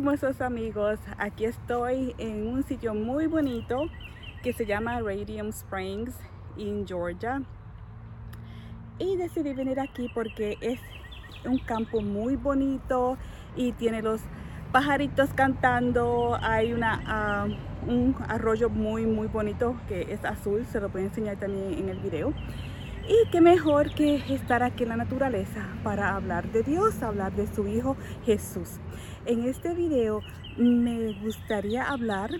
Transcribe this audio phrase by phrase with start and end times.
[0.00, 3.82] hermosos amigos, aquí estoy en un sitio muy bonito
[4.42, 6.14] que se llama Radium Springs
[6.56, 7.42] en Georgia.
[8.98, 10.80] Y decidí venir aquí porque es
[11.44, 13.18] un campo muy bonito
[13.56, 14.22] y tiene los
[14.72, 17.46] pajaritos cantando, hay una, ah,
[17.86, 21.98] un arroyo muy muy bonito que es azul, se lo a enseñar también en el
[21.98, 22.32] video
[23.10, 27.48] y qué mejor que estar aquí en la naturaleza para hablar de Dios, hablar de
[27.48, 28.78] su Hijo Jesús.
[29.26, 30.20] En este video
[30.56, 32.30] me gustaría hablar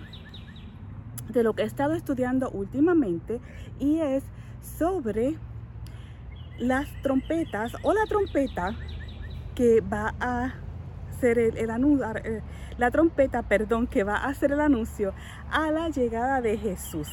[1.27, 3.41] de lo que he estado estudiando últimamente
[3.79, 4.23] y es
[4.61, 5.35] sobre
[6.57, 8.73] las trompetas o la trompeta
[9.55, 10.53] que va a
[11.19, 12.41] ser el, anuncio, eh,
[12.77, 15.13] la trompeta, perdón, que va a hacer el anuncio
[15.51, 17.09] a la llegada de Jesús.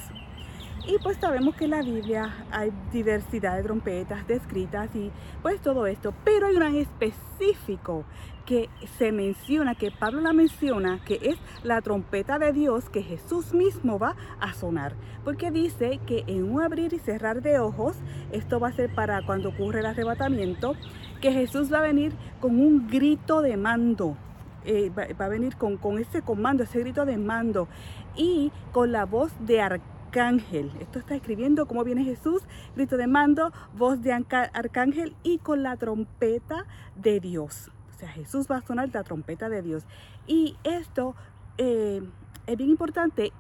[0.87, 5.10] Y pues sabemos que en la Biblia hay diversidad de trompetas descritas y
[5.43, 8.04] pues todo esto, pero hay una en específico
[8.46, 13.52] que se menciona, que Pablo la menciona, que es la trompeta de Dios que Jesús
[13.52, 14.95] mismo va a sonar.
[15.24, 17.96] Porque dice que en un abrir y cerrar de ojos,
[18.32, 20.76] esto va a ser para cuando ocurre el arrebatamiento,
[21.20, 24.16] que Jesús va a venir con un grito de mando.
[24.65, 27.68] Eh, va, a venir con, con ese comando, ese grito de mando
[28.16, 30.73] y con la voz de arcángel arcángel.
[30.80, 32.42] Esto está escribiendo cómo viene Jesús,
[32.74, 36.64] grito de mando, voz de arcángel y con la trompeta
[36.96, 37.70] de Dios.
[37.95, 39.84] O sea, Jesús va a sonar la trompeta de Dios.
[40.26, 41.14] Y esto
[41.59, 42.02] eh,
[42.46, 43.32] es bien importante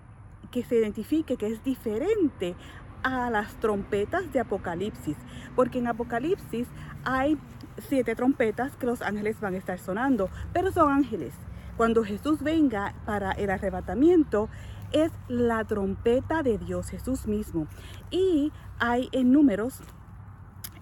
[0.50, 2.54] que se identifique que es diferente
[3.02, 5.16] a las trompetas de Apocalipsis,
[5.56, 6.66] porque en Apocalipsis
[7.04, 7.38] hay
[7.78, 11.32] siete trompetas que los ángeles van a estar sonando, pero son ángeles.
[11.78, 14.48] Cuando Jesús venga para el arrebatamiento,
[14.92, 17.66] es la trompeta de Dios, Jesús mismo.
[18.10, 19.82] Y hay en números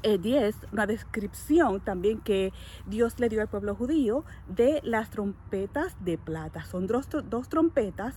[0.03, 2.53] 10 eh, una descripción también que
[2.87, 6.65] Dios le dio al pueblo judío de las trompetas de plata.
[6.65, 8.15] Son dos, dos trompetas.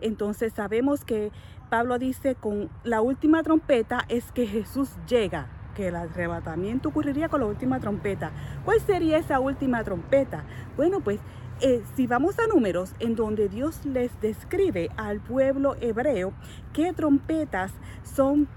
[0.00, 1.32] Entonces sabemos que
[1.70, 7.40] Pablo dice con la última trompeta es que Jesús llega que el arrebatamiento ocurriría con
[7.40, 8.30] la última trompeta.
[8.64, 10.44] ¿Cuál sería esa última trompeta?
[10.76, 11.18] Bueno, pues
[11.62, 16.32] eh, si vamos a números en donde Dios les describe al pueblo hebreo
[16.72, 17.70] qué trompetas
[18.02, 18.48] son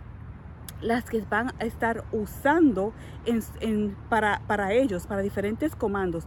[0.81, 2.93] las que van a estar usando
[4.09, 6.25] para, para ellos, para diferentes comandos.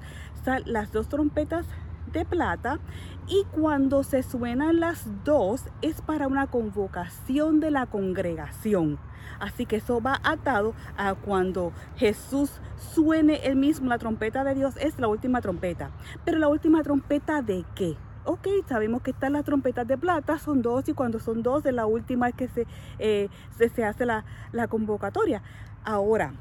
[0.66, 1.66] las dos trompetas
[2.12, 2.78] de plata
[3.26, 8.98] y cuando se suenan las dos es para una convocación de la congregación.
[9.38, 14.76] Así que eso va atado a cuando Jesús suene el mismo la trompeta de Dios,
[14.78, 15.90] es la última trompeta.
[16.24, 17.96] Pero la última trompeta de qué?
[18.28, 21.72] ok, sabemos que están las trompetas de plata, son dos y cuando son dos de
[21.72, 22.66] la última es que se,
[22.98, 25.42] eh, se, hace la, la, convocatoria.
[25.82, 26.34] Ahora,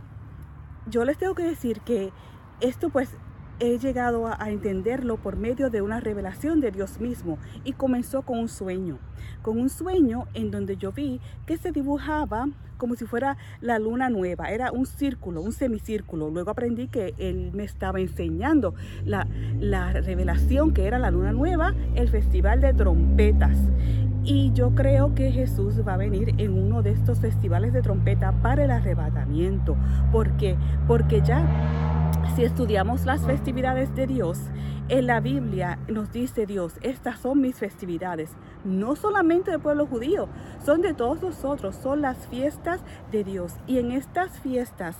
[0.87, 2.11] yo les tengo que decir que
[2.59, 3.15] esto pues
[3.59, 8.39] he llegado a, entenderlo por medio de una revelación de Dios mismo y comenzó con
[8.39, 8.99] un sueño,
[9.41, 12.47] con un sueño en donde yo vi que se dibujaba
[12.77, 16.29] como si fuera la luna nueva, era un círculo, un semicírculo.
[16.29, 19.27] Luego aprendí que él me estaba enseñando la,
[19.59, 23.57] la revelación que era la luna nueva, el festival de trompetas.
[24.29, 28.33] Y yo creo que Jesús va a venir en uno de estos festivales de trompeta
[28.33, 29.77] para el arrebatamiento.
[30.11, 30.57] ¿Por qué?
[30.85, 31.47] Porque ya
[32.35, 34.37] si estudiamos las festividades de Dios,
[34.89, 38.31] en la Biblia nos dice Dios, estas son mis festividades,
[38.65, 40.27] no solamente del pueblo judío,
[40.65, 42.81] son de todos nosotros, son las fiestas
[43.13, 43.53] de Dios.
[43.65, 44.97] Y en estas fiestas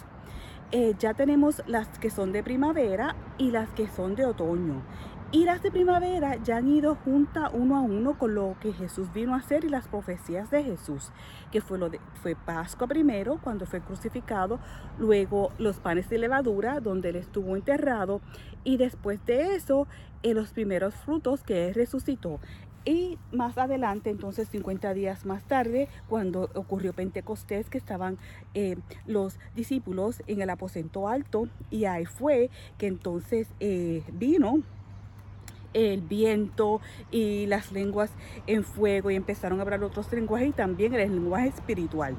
[0.72, 4.84] eh, ya tenemos las que son de primavera y las que son de otoño.
[5.30, 9.12] Y las de primavera ya han ido junta uno a uno con lo que Jesús
[9.12, 11.12] vino a hacer y las profecías de Jesús,
[11.52, 14.58] que fue, lo de, fue Pascua primero, cuando fue crucificado,
[14.98, 18.22] luego los panes de levadura, donde él estuvo enterrado,
[18.64, 19.86] y después de eso,
[20.24, 22.40] en los primeros frutos que él resucitó.
[22.86, 28.18] Y más adelante, entonces 50 días más tarde, cuando ocurrió Pentecostés, que estaban
[28.54, 34.63] eh, los discípulos en el aposento alto, y ahí fue que entonces eh, vino
[35.77, 36.81] el viento
[37.12, 38.12] y las lenguas
[38.47, 42.15] en fuego y empezaron a hablar otros lenguajes y también el lenguaje espiritual.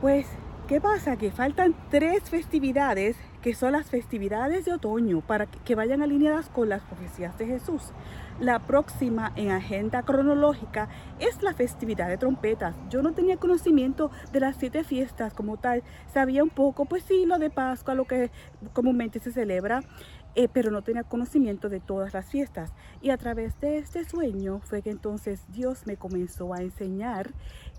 [0.00, 0.26] Pues,
[0.68, 1.16] ¿qué pasa?
[1.16, 6.68] Que faltan tres festividades que son las festividades de otoño para que vayan alineadas con
[6.68, 7.92] las profecías de Jesús.
[8.40, 10.88] La próxima en agenda cronológica
[11.18, 12.76] es la festividad de trompetas.
[12.88, 15.82] Yo no tenía conocimiento de las siete fiestas como tal.
[16.12, 18.30] Sabía un poco, pues sí, lo de Pascua, lo que
[18.72, 19.82] comúnmente se celebra
[20.34, 22.72] eh, pero no tenía conocimiento de todas las fiestas.
[23.00, 27.30] Y a través de este sueño fue que entonces Dios me comenzó a enseñar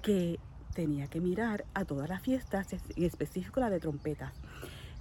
[0.01, 0.39] que
[0.73, 4.33] tenía que mirar a todas las fiestas, en específico la de trompetas.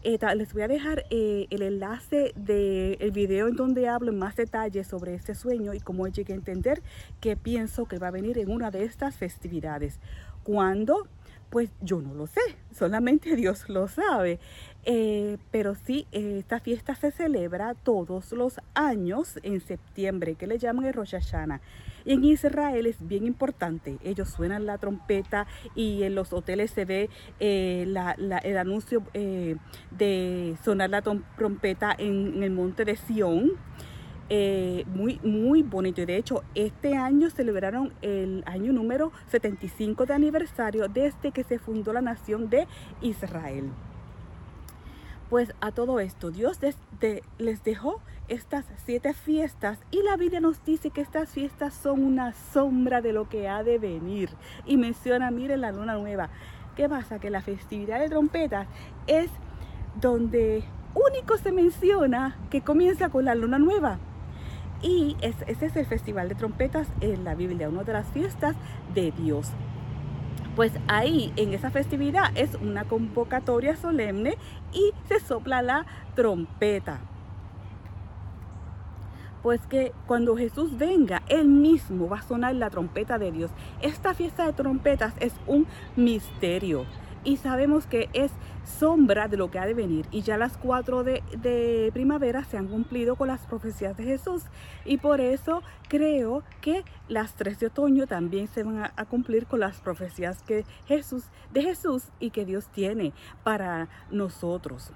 [0.05, 4.35] Eh, les voy a dejar eh, el enlace del video en donde hablo en más
[4.35, 6.83] detalle sobre este sueño y cómo llegué a entender
[7.21, 10.01] que pienso que va a venir en una de estas festividades.
[10.43, 11.07] ¿Cuándo?
[11.53, 12.41] Pues yo no lo sé,
[12.75, 14.41] solamente Dios lo sabe.
[14.85, 20.87] Eh, pero sí, esta fiesta se celebra todos los años en septiembre, que le llaman
[20.87, 21.61] el Rosh Hashanah.
[22.07, 23.99] Y en Israel es bien importante.
[24.03, 29.57] Ellos suenan la trompeta y en los hoteles se ve eh, el anuncio eh,
[29.91, 33.53] de sonar la trompeta en, el monte de Sión.
[34.29, 36.01] Eh, muy, muy bonito.
[36.01, 41.59] Y de hecho, este año celebraron el año número 75 de aniversario desde que se
[41.59, 42.67] fundó la nación de
[43.01, 43.71] Israel.
[45.29, 46.59] Pues a todo esto, Dios
[47.39, 52.33] les dejó estas siete fiestas y la Biblia nos dice que estas fiestas son una
[52.53, 54.31] sombra de lo que ha de venir.
[54.67, 56.29] Y menciona, miren la luna nueva.
[56.77, 57.19] ¿Qué pasa?
[57.19, 58.67] Que la festividad de trompetas
[59.07, 59.31] es
[60.01, 60.65] donde
[60.95, 63.99] único se menciona que comienza con la luna nueva.
[64.83, 68.57] Y ese es el festival de trompetas en la Biblia, una de las fiestas
[68.95, 69.53] de Dios
[70.55, 74.37] pues ahí en esa festividad es una convocatoria solemne
[74.73, 77.01] y se sopla la trompeta.
[79.43, 83.51] Pues que cuando Jesús venga, Él mismo va a sonar la trompeta de Dios.
[83.81, 86.85] Esta fiesta de trompetas es un misterio
[87.25, 88.33] y sabemos que es
[88.65, 90.07] sombra de lo que ha de venir.
[90.11, 94.45] Y ya las cuatro de, primavera se han cumplido con las profecías de Jesús.
[94.85, 99.47] Y por eso creo que las tres de otoño también se van a, a, cumplir
[99.47, 103.13] con las profecías que Jesús, de Jesús y que Dios tiene
[103.45, 104.93] para nosotros.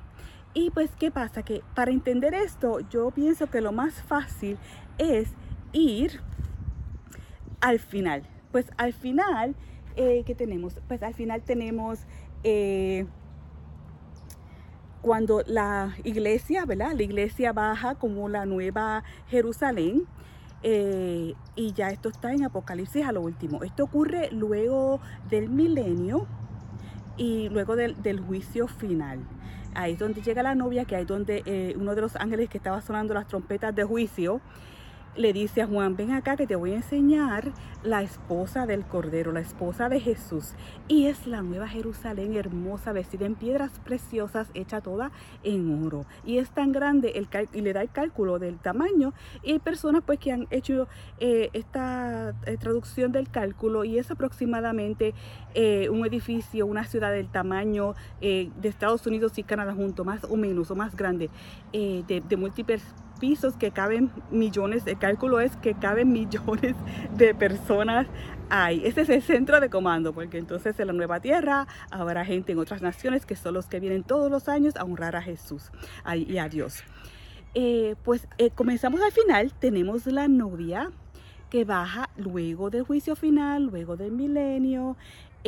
[0.55, 1.43] Y pues, ¿qué pasa?
[1.43, 4.59] Que para entender esto, yo pienso que lo más fácil
[4.99, 5.29] es
[5.73, 6.21] ir
[7.61, 8.23] al final.
[8.53, 9.55] Pues al final
[9.97, 10.79] eh, ¿qué tenemos?
[10.89, 12.01] Pues al final tenemos
[12.45, 13.07] eh,
[15.01, 16.93] cuando la iglesia, ¿verdad?
[16.93, 20.05] La iglesia baja como la nueva Jerusalén.
[20.63, 23.63] Eh, y ya esto está en Apocalipsis a lo último.
[23.63, 25.01] Esto ocurre luego
[25.31, 26.27] del milenio
[27.17, 29.21] y luego del, juicio final.
[29.75, 32.59] Ahí es donde llega la novia, que ahí es donde uno de los ángeles que
[32.59, 34.41] estaba sonando las trompetas de juicio,
[35.17, 37.53] le dice a Juan, ven acá que te voy a enseñar
[37.83, 40.55] la esposa del Cordero, la esposa de Jesús.
[40.89, 45.11] Y es la nueva Jerusalén hermosa, vestida en piedras preciosas, hecha toda
[45.43, 46.05] en oro.
[46.25, 49.13] Y es tan grande el y le da el cálculo del tamaño.
[49.43, 50.89] Y hay personas pues que han hecho
[51.19, 55.15] eh, esta eh, traducción del cálculo y es aproximadamente
[55.55, 60.37] eh, un edificio, una ciudad del tamaño de Estados Unidos y Canadá junto, más o
[60.37, 61.31] menos, o más grande,
[61.73, 62.83] de, de múltiples
[63.17, 66.75] pisos que caben millones, el cálculo es que caben millones
[67.17, 68.07] de personas
[68.51, 68.83] ahí.
[68.85, 72.59] Ese es el centro de comando, porque entonces en la nueva tierra habrá gente en
[72.59, 75.71] otras naciones que son los que vienen todos los años a honrar a Jesús
[76.15, 76.83] y a Dios.
[77.55, 80.91] Eh, pues eh, comenzamos al final, tenemos la novia
[81.49, 84.97] que baja luego del juicio final, luego del milenio,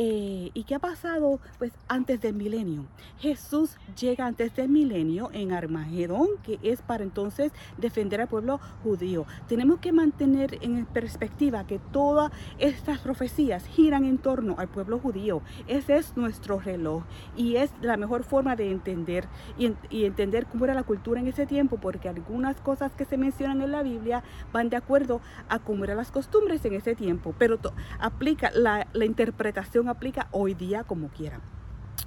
[0.01, 1.41] eh, ¿Y qué ha pasado?
[1.57, 2.85] Pues antes del milenio.
[3.19, 9.25] Jesús llega antes del milenio en Armagedón, que es para entonces defender al pueblo judío.
[9.49, 15.41] Tenemos que mantener en perspectiva que todas estas profecías giran en torno al pueblo judío.
[15.67, 17.03] Ese es nuestro reloj
[17.35, 19.27] y es la mejor forma de entender
[19.57, 23.61] y, entender cómo era la cultura en ese tiempo, porque algunas cosas que se mencionan
[23.61, 27.59] en la Biblia van de acuerdo a cómo eran las costumbres en ese tiempo, pero
[27.99, 31.39] aplica la interpretación aplica hoy día como quiera.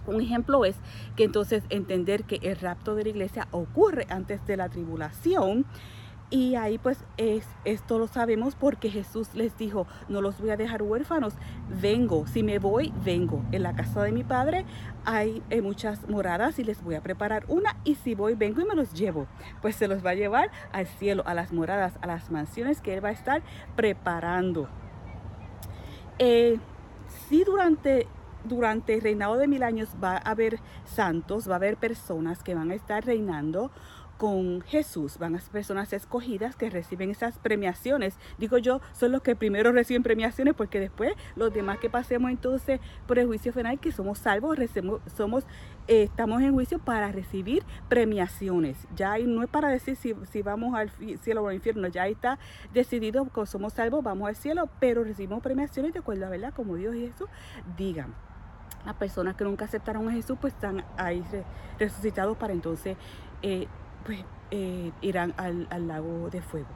[0.07, 0.77] Un ejemplo es
[1.17, 5.65] que entonces entender que el rapto de la iglesia ocurre antes de la tribulación.
[6.29, 10.57] Y ahí pues es, esto lo sabemos porque Jesús les dijo, no los voy a
[10.57, 11.35] dejar huérfanos,
[11.69, 13.45] vengo, si me voy, vengo.
[13.53, 14.65] En la casa de mi padre
[15.05, 18.65] hay eh, muchas moradas y les voy a preparar una y si voy, vengo y
[18.65, 19.27] me los llevo.
[19.61, 22.95] Pues se los va a llevar al cielo, a las moradas, a las mansiones que
[22.95, 23.43] Él va a estar
[23.77, 24.71] preparando.
[26.19, 26.59] Eh,
[27.33, 28.07] si durante,
[28.45, 32.55] durante el reinado de mil años va a haber santos, va a haber personas que
[32.55, 33.71] van a estar reinando
[34.23, 38.15] con Jesús, van a ser personas escogidas que reciben esas premiaciones.
[38.39, 42.79] Digo yo, son los que primero reciben premiaciones porque después los demás que pasemos entonces
[43.09, 44.59] por el juicio final, que somos salvos,
[45.17, 45.45] somos,
[45.89, 48.87] eh, estamos en juicio para recibir premiaciones.
[48.95, 52.39] Ya no es para decir si, vamos al cielo o al infierno, ya está
[52.73, 56.77] decidido que somos salvos, vamos al cielo, pero recibimos premiaciones de acuerdo a verdad, como
[56.77, 57.29] Dios y Jesús
[57.77, 58.15] digan
[58.87, 61.25] las personas que nunca aceptaron a Jesús pues están ahí
[61.79, 62.97] resucitados para entonces
[63.43, 63.67] eh,
[64.05, 66.69] pues eh, irán al, lago de fuego.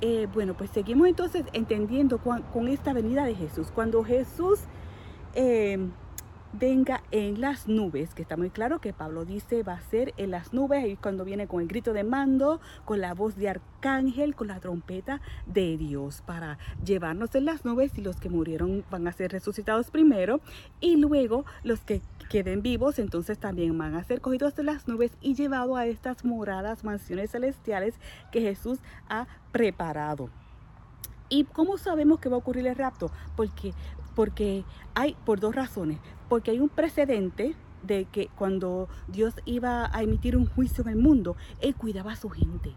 [0.00, 3.68] Eh, bueno, pues seguimos entonces entendiendo con, esta venida de Jesús.
[3.74, 4.60] Cuando Jesús
[5.34, 5.78] eh,
[6.52, 10.30] venga en las nubes, que está muy claro que Pablo dice va a ser en
[10.30, 14.34] las nubes, y cuando viene con el grito de mando, con la voz de arcángel,
[14.34, 19.06] con la trompeta de Dios, para llevarnos en las nubes y los que murieron van
[19.06, 20.40] a ser resucitados primero,
[20.80, 25.12] y luego los que queden vivos, entonces también van a ser cogidos de las nubes
[25.20, 27.94] y llevados a estas moradas, mansiones celestiales
[28.32, 28.78] que Jesús
[29.08, 30.30] ha preparado.
[31.28, 33.10] ¿Y cómo sabemos que va a ocurrir el rapto?
[33.36, 33.72] Porque,
[34.14, 34.64] porque
[34.94, 35.98] hay, por dos razones.
[36.28, 40.96] Porque hay un precedente de que cuando Dios iba a emitir un juicio en el
[40.96, 42.74] mundo, Él cuidaba a su gente.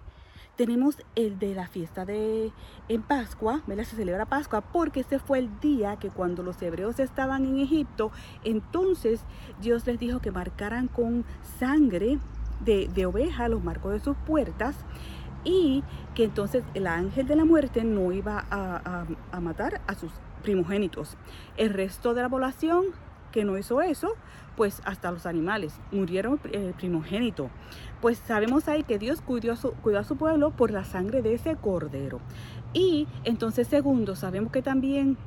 [0.59, 2.51] Tenemos el de la fiesta de
[2.89, 3.85] en Pascua, ¿verdad?
[3.85, 8.11] Se celebra Pascua porque ese fue el día que cuando los hebreos estaban en Egipto,
[8.43, 9.21] entonces
[9.61, 11.23] Dios les dijo que marcaran con
[11.59, 12.19] sangre
[12.59, 14.75] de, de oveja los marcos de sus puertas
[15.45, 15.81] y
[16.13, 20.11] que entonces el ángel de la muerte no iba a, matar a sus
[20.43, 21.15] primogénitos.
[21.55, 22.87] El resto de la población
[23.31, 24.15] que no hizo eso,
[24.55, 27.49] pues hasta los animales murieron el primogénito.
[28.01, 31.21] Pues sabemos ahí que Dios cuidó a, su, cuidó a su pueblo por la sangre
[31.21, 32.19] de ese cordero.
[32.73, 35.17] Y entonces, segundo, sabemos que también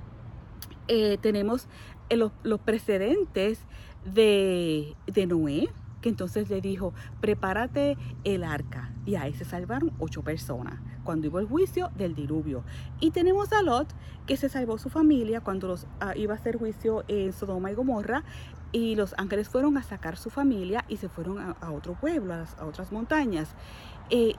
[0.88, 1.66] eh, tenemos
[2.08, 3.60] eh, los, los, precedentes
[4.04, 5.68] de, de Noé,
[6.02, 6.92] que entonces le dijo,
[7.22, 8.90] prepárate el arca.
[9.06, 12.62] Y ahí se salvaron ocho personas cuando hubo el juicio del diluvio.
[13.00, 13.88] Y tenemos a Lot,
[14.26, 17.74] que se salvó su familia cuando los, ah, iba a hacer juicio en Sodoma y
[17.74, 18.24] Gomorra.
[18.72, 22.64] Y los ángeles fueron a sacar su familia y se fueron a, otro pueblo, a,
[22.64, 23.54] otras montañas.
[24.08, 24.34] Eh,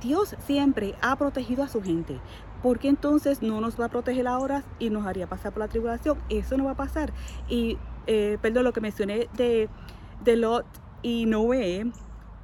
[0.00, 2.20] Dios siempre ha protegido a su gente.
[2.62, 5.68] ¿Por qué entonces no nos va a proteger ahora y nos haría pasar por la
[5.68, 6.18] tribulación?
[6.28, 7.12] Eso no va a pasar.
[7.48, 7.76] Y,
[8.06, 9.68] eh, perdón, lo que mencioné de,
[10.22, 10.64] de Lot
[11.02, 11.90] y Noé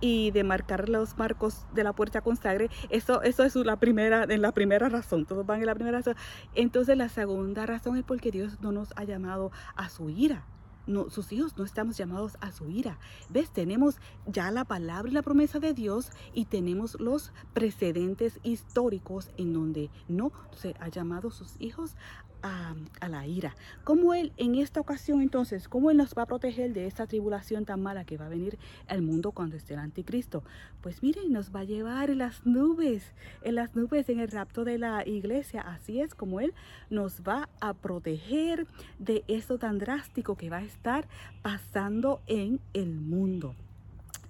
[0.00, 4.26] y de marcar los marcos de la puerta con sangre, eso, eso es la primera,
[4.26, 6.14] la primera razón, todos van en la primera razón.
[6.54, 10.44] Entonces la segunda razón es porque Dios no nos ha llamado a su ira.
[10.86, 12.98] No, sus hijos no estamos llamados a su ira.
[13.28, 13.50] ¿Ves?
[13.50, 19.52] Tenemos ya la palabra y la promesa de Dios y tenemos los precedentes históricos en
[19.52, 21.94] donde no se ha llamado sus hijos
[22.42, 22.74] a,
[23.08, 23.54] la ira.
[23.84, 27.64] ¿Cómo Él en esta ocasión entonces, cómo Él nos va a proteger de esta tribulación
[27.64, 30.42] tan mala que va a venir al mundo cuando esté el anticristo?
[30.80, 34.64] Pues miren, nos va a llevar en las nubes, en las nubes en el rapto
[34.64, 35.62] de la iglesia.
[35.62, 36.54] Así es como Él
[36.90, 38.66] nos va a proteger
[38.98, 41.08] de eso tan drástico que va a estar
[41.42, 43.54] pasando en el mundo.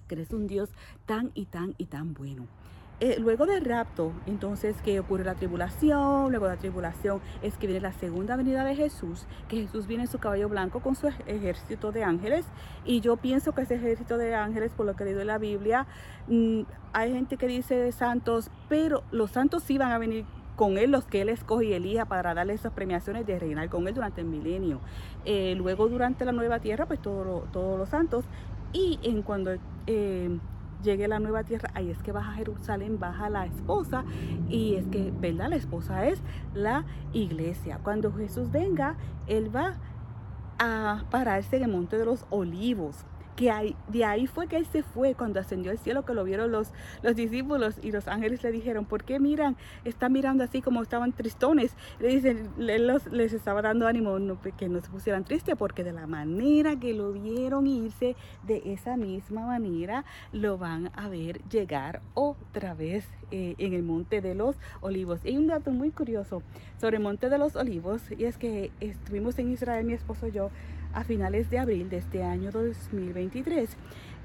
[0.07, 0.69] Que eres un Dios
[1.05, 2.47] tan y tan y tan bueno.
[3.01, 7.65] Eh, luego del rapto, entonces que ocurre la tribulación, luego de la tribulación es que
[7.65, 11.07] viene la segunda venida de Jesús, que Jesús viene en su caballo blanco con su
[11.07, 12.45] ejército de ángeles,
[12.83, 15.87] y yo pienso que ese ejército de ángeles, por lo que leído en la Biblia,
[16.27, 20.25] mm, hay gente que dice de santos, pero los santos sí van a venir
[20.57, 23.87] con él, los que él escoge y elija para darle esas premiaciones de reinar con
[23.87, 24.81] él durante el milenio.
[25.23, 28.25] Eh, luego durante la nueva tierra, pues todos los santos,
[28.73, 29.55] y en cuando...
[29.87, 30.37] Eh,
[30.83, 34.03] llegue la nueva tierra, ahí es que baja Jerusalén, baja la esposa
[34.49, 35.49] y es que, ¿verdad?
[35.49, 36.21] La esposa es
[36.53, 37.79] la iglesia.
[37.83, 38.95] Cuando Jesús venga,
[39.27, 39.77] Él va
[40.59, 43.05] a pararse en el monte de los olivos
[43.39, 46.51] que de ahí fue que él se fue cuando ascendió al cielo, que lo vieron
[46.51, 49.55] los, los discípulos y los ángeles le dijeron, ¿por qué miran?
[49.85, 51.73] Están mirando así como estaban tristones.
[52.01, 54.17] Le dicen, les estaba dando ánimo
[54.57, 58.97] que no se pusieran tristes, porque de la manera que lo vieron irse, de esa
[58.97, 60.03] misma manera
[60.33, 65.21] lo van a ver llegar otra vez eh, en el Monte de los Olivos.
[65.23, 66.43] Y un dato muy curioso
[66.77, 70.33] sobre el Monte de los Olivos, y es que estuvimos en Israel, mi esposo y
[70.33, 70.49] yo,
[70.93, 73.69] a finales de abril de este año 2023.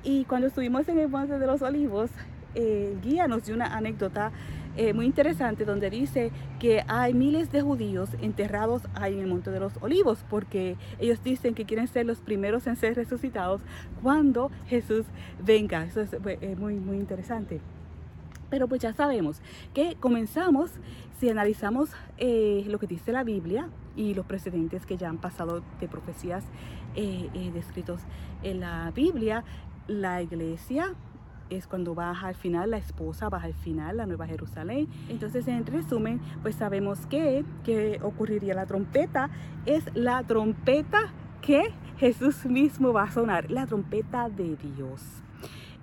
[0.03, 2.11] Y cuando estuvimos en el Monte de los Olivos,
[2.55, 4.33] el guía nos dio una anécdota
[4.77, 9.51] eh, muy interesante donde dice que hay miles de judíos enterrados ahí en el Monte
[9.51, 13.61] de los Olivos porque ellos dicen que quieren ser los primeros en ser resucitados
[14.03, 15.07] cuando Jesús
[15.45, 15.85] venga.
[15.85, 17.61] Eso es eh, muy, muy interesante.
[18.51, 19.41] Pero pues ya sabemos
[19.73, 20.71] que comenzamos,
[21.19, 25.63] si analizamos eh, lo que dice la Biblia y los precedentes que ya han pasado
[25.81, 26.45] de profecías
[26.95, 28.01] eh, eh, descritos
[28.43, 29.45] en la Biblia,
[29.87, 30.95] la iglesia
[31.51, 34.89] es cuando baja al final, la esposa baja al final, la Nueva Jerusalén.
[35.09, 39.31] Entonces, en resumen, pues sabemos que, que ocurriría la trompeta,
[39.67, 45.03] es la trompeta que Jesús mismo va a sonar, la trompeta de Dios.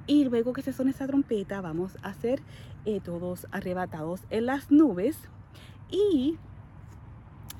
[0.07, 2.41] Y luego que se suene esa trompeta, vamos a ser
[2.85, 5.17] eh, todos arrebatados en las nubes.
[5.89, 6.37] Y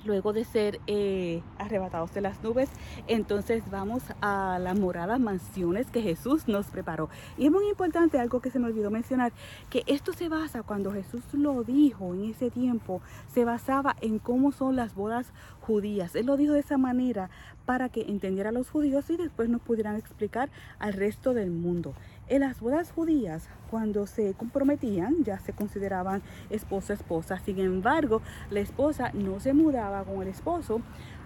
[0.06, 2.70] luego de ser eh, arrebatados de las nubes,
[3.08, 7.10] entonces vamos a las moradas mansiones que Jesús nos preparó.
[7.38, 9.32] Y es muy importante algo que se me olvidó mencionar,
[9.70, 13.02] que esto se basa cuando Jesús lo dijo en ese tiempo,
[13.34, 15.28] se basaba en cómo son las bodas
[15.62, 16.16] judías.
[16.16, 17.30] Él lo dijo de esa manera
[17.66, 21.94] para que entendiera a los judíos y después nos pudieran explicar al resto del mundo.
[22.32, 27.38] En las bodas judías, cuando se comprometían, ya se consideraban esposa esposa.
[27.40, 30.80] Sin embargo, la esposa no se mudaba con el esposo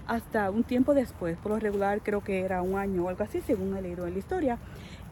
[0.08, 1.38] hasta un tiempo después.
[1.38, 4.14] Por lo regular, creo que era un año o algo así, según he leído en
[4.14, 4.58] la historia.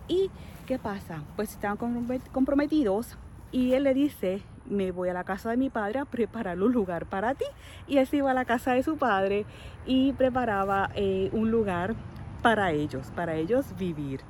[0.07, 0.31] ¿Y
[0.65, 1.21] qué pasa?
[1.35, 1.77] Pues estaban
[2.31, 3.15] comprometidos
[3.51, 6.71] y él le dice, me voy a la casa de mi padre a preparar un
[6.71, 7.45] lugar para ti.
[7.87, 9.45] Y él se iba a la casa de su padre
[9.85, 11.93] y preparaba eh, un lugar
[12.41, 14.21] para ellos, para ellos vivir.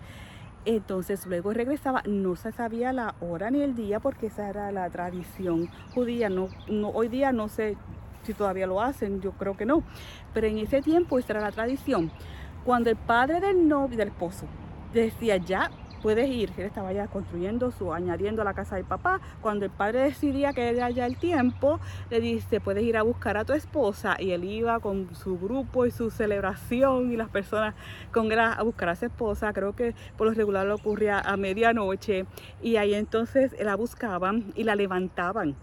[0.66, 4.90] Entonces luego regresaba, no se sabía la hora ni el día porque esa era la
[4.90, 6.30] tradición judía.
[6.30, 6.50] No,
[6.94, 7.76] hoy día no sé
[8.24, 9.84] si todavía lo hacen, yo creo que no.
[10.34, 12.12] Pero en ese tiempo esa era la tradición.
[12.64, 14.46] Cuando el padre del novio, del esposo,
[15.02, 15.72] decía ya
[16.04, 16.52] puedes ir.
[16.58, 19.22] Él estaba ya construyendo su, añadiendo la casa del papá.
[19.42, 23.38] Cuando el padre decidía que era ya el tiempo, le dice, puedes ir a buscar
[23.38, 24.18] a tu esposa.
[24.20, 27.74] Y él iba con su grupo y su celebración y las personas
[28.12, 29.54] con a buscar a su esposa.
[29.54, 32.26] Creo que por lo regular lo ocurría a medianoche.
[32.62, 35.56] Y ahí entonces la buscaban y la levantaban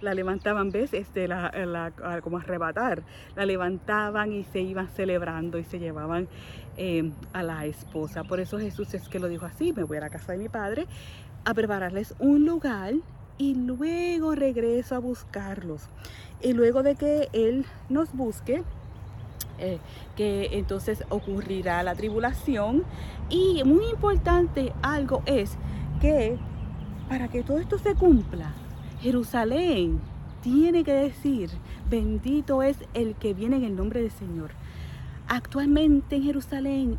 [0.00, 0.92] la levantaban, ¿ves?
[0.92, 3.02] Este, la, la, como arrebatar,
[3.34, 6.28] la levantaban y se iban celebrando y se llevaban
[6.76, 8.24] eh, a la esposa.
[8.24, 10.48] Por eso Jesús es que lo dijo así, me voy a la casa de mi
[10.48, 10.86] padre
[11.44, 12.94] a prepararles un lugar
[13.38, 15.88] y luego regreso a buscarlos.
[16.40, 18.62] Y luego de que Él nos busque,
[19.58, 19.78] eh,
[20.16, 22.84] que entonces ocurrirá la tribulación.
[23.30, 25.56] Y muy importante algo es
[26.00, 26.36] que
[27.08, 28.52] para que todo esto se cumpla,
[29.06, 30.00] Jerusalén
[30.42, 31.48] tiene que decir,
[31.88, 34.50] bendito es el que viene en el nombre del Señor.
[35.28, 36.98] Actualmente en Jerusalén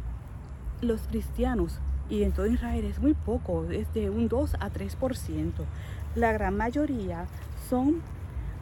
[0.79, 5.51] los cristianos y en todo Israel es muy poco, es de un 2 a 3%.
[6.15, 7.25] La gran mayoría
[7.69, 8.01] son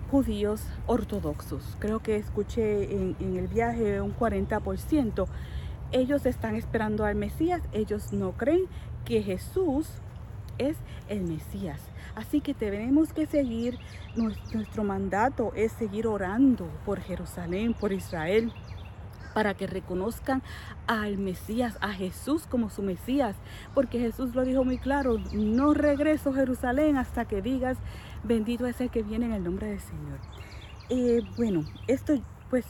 [0.10, 1.78] judíos ortodoxos.
[1.78, 5.28] Creo que escuché en, en, el viaje un 40%.
[5.92, 8.64] Ellos están esperando al Mesías, ellos no creen
[9.06, 9.88] que Jesús
[10.58, 11.82] es el Mesías.
[12.16, 13.78] Así que tenemos que seguir,
[14.16, 18.54] nuestro mandato es seguir orando por Jerusalén, por Israel,
[19.34, 20.42] para que reconozcan
[20.88, 23.36] al Mesías, a Jesús como su Mesías,
[23.74, 27.78] porque Jesús lo dijo muy claro, no regreso a Jerusalén hasta que digas,
[28.24, 30.20] bendito es el que viene en el nombre del Señor.
[30.90, 32.14] Eh, bueno, esto
[32.50, 32.66] pues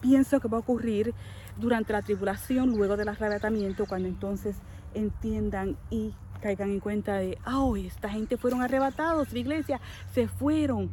[0.00, 1.12] pienso que va a ocurrir
[1.56, 4.56] durante la tribulación, luego del arrebatamiento, cuando entonces
[4.94, 9.80] entiendan y caigan en cuenta de, oh, esta gente fueron arrebatados, la iglesia,
[10.12, 10.90] se fueron.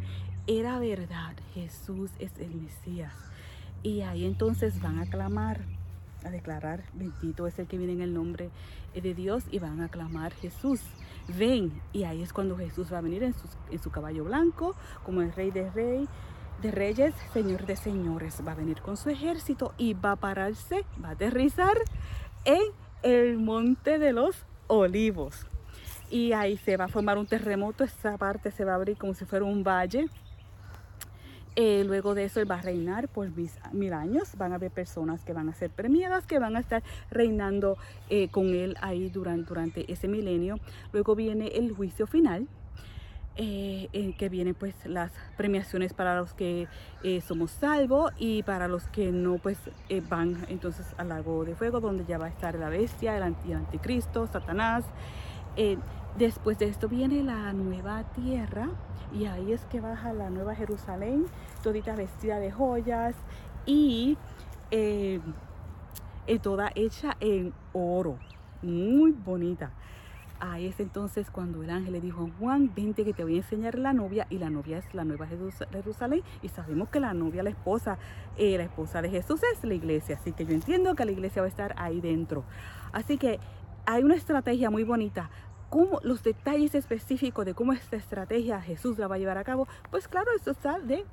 [0.47, 3.13] Era verdad, Jesús es el Mesías.
[3.81, 5.61] Y ahí entonces van a clamar,
[6.25, 8.49] a declarar, bendito es el que viene en el nombre
[8.93, 10.81] de Dios y van a clamar Jesús.
[11.37, 14.75] Ven, y ahí es cuando Jesús va a venir en su, en su caballo blanco,
[15.03, 16.07] como el rey de rey,
[16.61, 18.41] de reyes, señor de señores.
[18.45, 21.77] Va a venir con su ejército y va a pararse, va a aterrizar
[22.45, 22.61] en
[23.03, 25.45] el monte de los olivos.
[26.09, 29.13] Y ahí se va a formar un terremoto, esa parte se va a abrir como
[29.13, 30.07] si fuera un valle.
[31.55, 33.29] Eh, luego de eso él va a reinar por
[33.73, 34.35] mil años.
[34.37, 37.77] Van a haber personas que van a ser premiadas, que van a estar reinando
[38.09, 40.59] eh, con él ahí durante, durante ese milenio.
[40.91, 42.47] Luego viene el juicio final,
[43.35, 46.67] eh, que vienen pues las premiaciones para los que
[47.25, 49.57] somos salvos y para los que no pues
[50.09, 54.27] van entonces al lago de fuego donde ya va a estar la bestia, el, anticristo,
[54.27, 54.85] Satanás.
[56.17, 58.69] después de esto viene la nueva tierra
[59.11, 61.25] y ahí es que baja la nueva Jerusalén,
[61.63, 63.15] todita vestida de joyas
[63.65, 64.17] y
[66.41, 68.17] toda hecha en oro,
[68.61, 69.71] muy bonita.
[70.45, 73.37] Ahí es entonces cuando el ángel le dijo a Juan, vente que te voy a
[73.37, 77.43] enseñar la novia y la novia es la nueva Jerusalén y sabemos que la novia,
[77.43, 77.97] la esposa,
[78.35, 81.41] eh, la esposa de Jesús es la iglesia, así que yo entiendo que la iglesia
[81.41, 82.43] va a estar ahí dentro.
[82.91, 83.39] Así que
[83.85, 85.29] hay una estrategia muy bonita.
[85.69, 89.69] ¿Cómo, los detalles específicos de cómo esta estrategia Jesús la va a llevar a cabo,
[89.91, 91.05] pues claro, eso está de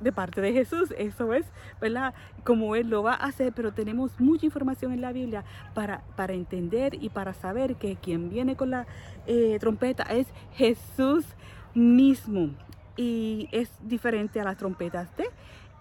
[0.00, 1.46] de parte de Jesús, eso es,
[1.80, 2.14] ¿verdad?
[2.44, 6.34] Como Él lo va a hacer, pero tenemos mucha información en la Biblia para, para
[6.34, 8.86] entender y para saber que quien viene con la
[9.26, 11.24] eh, trompeta es Jesús
[11.74, 12.50] mismo
[12.96, 15.28] y es diferente a las trompetas de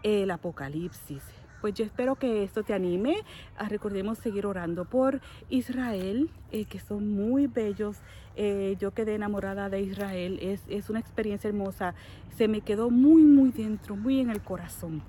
[0.03, 1.23] el Apocalipsis.
[1.65, 3.23] Pues yo espero que esto te anime.
[3.57, 7.97] recordemos seguir orando por Israel, eh, que son muy bellos.
[8.35, 10.37] Eh, yo quedé enamorada de Israel.
[10.43, 11.95] Es, es una experiencia hermosa.
[12.37, 15.01] Se me quedó muy, muy dentro, muy en el corazón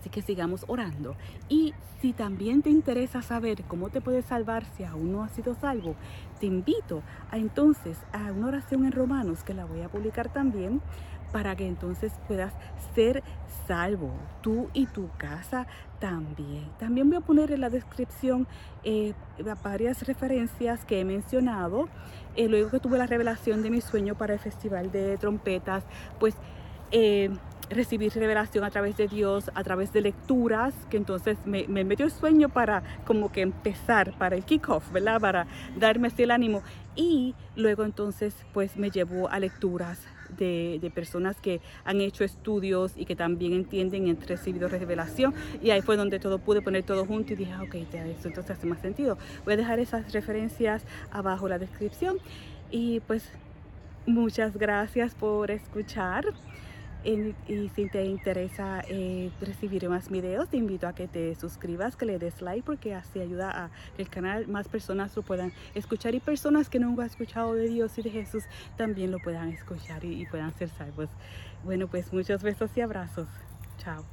[0.00, 1.16] Así que sigamos orando.
[1.50, 5.54] Y si también te interesa saber cómo te puedes salvar si aún no has sido
[5.54, 5.96] salvo,
[6.40, 10.80] te invito a entonces a una oración en Romanos que la voy a publicar también
[11.32, 12.52] para que entonces puedas
[12.94, 13.22] ser
[13.66, 15.66] salvo, tú y tu casa
[15.98, 16.68] también.
[16.78, 18.46] También voy a poner en la descripción
[18.84, 19.14] eh,
[19.62, 21.88] varias referencias que he mencionado.
[22.36, 25.84] Eh, luego que tuve la revelación de mi sueño para el Festival de Trompetas,
[26.20, 26.36] pues...
[26.90, 27.30] Eh,
[27.70, 32.04] recibir revelación a través de Dios, a través de lecturas, que entonces me, me metió
[32.04, 35.18] el sueño para como que empezar, para el kickoff, ¿verdad?
[35.18, 35.46] Para
[35.78, 36.62] darme así el ánimo.
[36.94, 40.00] Y luego entonces pues me llevó a lecturas
[40.42, 45.34] de, personas que han hecho estudios y que también entienden y han recibido revelación.
[45.62, 48.28] Y ahí fue donde todo pude poner todo junto y dije, ah, ok, ya eso
[48.28, 49.16] entonces hace más sentido.
[49.44, 52.18] Voy a dejar esas referencias abajo la descripción.
[52.70, 53.28] Y pues
[54.06, 56.24] muchas gracias por escuchar
[57.04, 62.06] y si te interesa eh, recibir más videos, te invito a que te suscribas, que
[62.06, 66.14] le des like, porque así ayuda a que el canal más personas lo puedan escuchar
[66.14, 68.44] y personas que nunca han escuchado de Dios y de Jesús
[68.76, 71.08] también lo puedan escuchar y, y puedan ser salvos.
[71.64, 73.28] Bueno, pues muchos besos y abrazos.
[73.78, 74.04] Chao.